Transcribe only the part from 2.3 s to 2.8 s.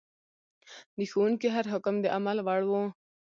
وړ و.